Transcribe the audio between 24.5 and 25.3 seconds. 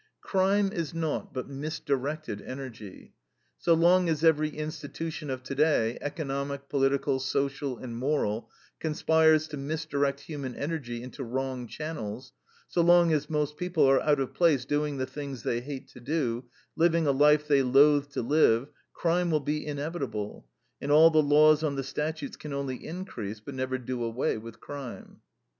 crime.